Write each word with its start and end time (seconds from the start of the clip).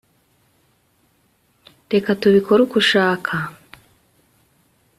reka 1.91 2.09
tubikore 2.21 2.59
uko 2.63 2.75
ushaka 2.83 3.33